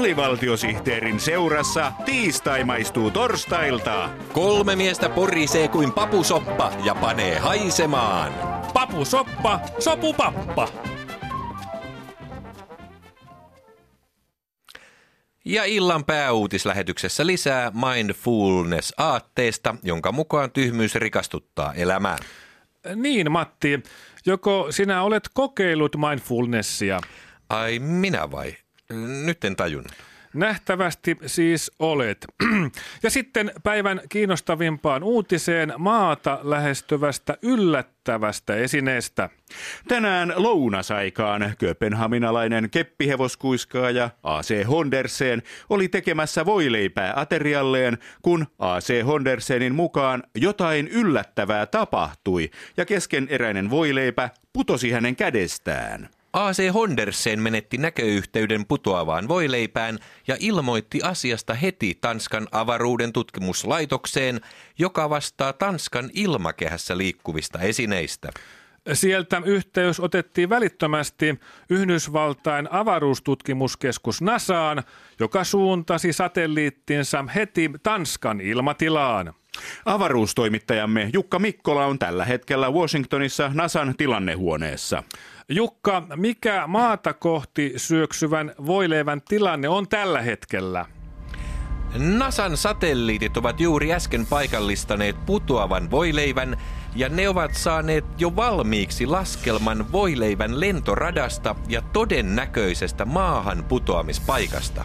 [0.00, 4.10] alivaltiosihteerin seurassa tiistai maistuu torstailta.
[4.32, 8.32] Kolme miestä porisee kuin papusoppa ja panee haisemaan.
[8.74, 10.68] Papusoppa, sopupappa.
[15.44, 22.16] Ja illan pääuutislähetyksessä lisää mindfulness-aatteesta, jonka mukaan tyhmyys rikastuttaa elämää.
[22.94, 23.82] Niin, Matti.
[24.26, 27.00] Joko sinä olet kokeillut mindfulnessia?
[27.48, 28.54] Ai minä vai?
[29.24, 29.92] Nyt en tajunnut.
[30.34, 32.26] Nähtävästi siis olet.
[33.02, 39.28] Ja sitten päivän kiinnostavimpaan uutiseen maata lähestyvästä yllättävästä esineestä.
[39.88, 50.88] Tänään lounasaikaan kööpenhaminalainen keppihevoskuiskaaja AC Hondersen oli tekemässä voileipää aterialleen, kun AC Hondersenin mukaan jotain
[50.88, 56.08] yllättävää tapahtui ja keskeneräinen voileipä putosi hänen kädestään.
[56.32, 59.98] AC Hondersen menetti näköyhteyden putoavaan voileipään
[60.28, 64.40] ja ilmoitti asiasta heti Tanskan avaruuden tutkimuslaitokseen,
[64.78, 68.28] joka vastaa Tanskan ilmakehässä liikkuvista esineistä.
[68.92, 74.82] Sieltä yhteys otettiin välittömästi Yhdysvaltain avaruustutkimuskeskus NASAan,
[75.20, 79.34] joka suuntasi satelliittinsa heti Tanskan ilmatilaan.
[79.84, 85.02] Avaruustoimittajamme Jukka Mikkola on tällä hetkellä Washingtonissa NASAn tilannehuoneessa.
[85.48, 90.86] Jukka, mikä maata kohti syöksyvän voileivän tilanne on tällä hetkellä?
[91.98, 96.56] NASAn satelliitit ovat juuri äsken paikallistaneet putoavan voileivän
[96.96, 104.84] ja ne ovat saaneet jo valmiiksi laskelman voileivän lentoradasta ja todennäköisestä maahan putoamispaikasta.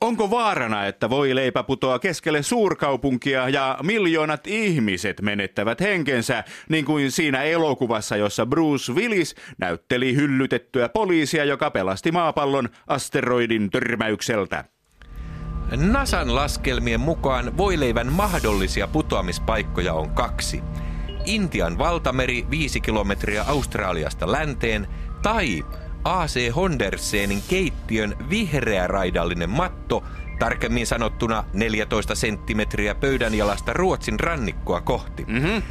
[0.00, 7.10] Onko vaarana, että voi leipä putoa keskelle suurkaupunkia ja miljoonat ihmiset menettävät henkensä, niin kuin
[7.10, 14.64] siinä elokuvassa, jossa Bruce Willis näytteli hyllytettyä poliisia, joka pelasti maapallon asteroidin törmäykseltä?
[15.76, 20.62] NASAn laskelmien mukaan voileivän mahdollisia putoamispaikkoja on kaksi.
[21.24, 24.86] Intian valtameri 5 kilometriä Australiasta länteen
[25.22, 25.64] tai
[26.06, 30.04] AC Hondersenin keittiön vihreä raidallinen matto,
[30.38, 35.24] tarkemmin sanottuna 14 senttimetriä pöydänjalasta Ruotsin rannikkoa kohti.
[35.28, 35.62] Mm-hmm.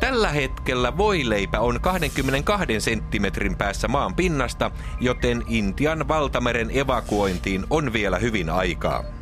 [0.00, 8.18] Tällä hetkellä voileipä on 22 senttimetrin päässä maan pinnasta, joten Intian valtameren evakuointiin on vielä
[8.18, 9.17] hyvin aikaa.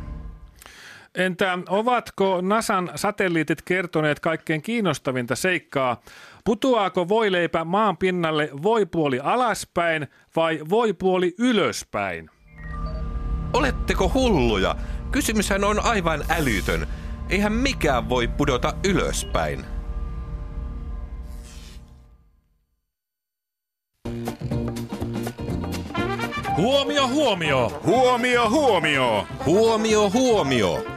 [1.17, 6.01] Entä ovatko NASAn satelliitit kertoneet kaikkein kiinnostavinta seikkaa?
[6.45, 12.29] Putoaako voileipä maan pinnalle voipuoli alaspäin vai voipuoli ylöspäin?
[13.53, 14.75] Oletteko hulluja?
[15.11, 16.87] Kysymyshän on aivan älytön.
[17.29, 19.65] Eihän mikään voi pudota ylöspäin.
[26.57, 27.81] Huomio, huomio!
[27.85, 29.27] Huomio, huomio!
[29.45, 30.96] Huomio, huomio!